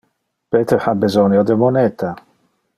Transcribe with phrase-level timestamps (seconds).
[0.51, 2.13] Peter besonia de moneta.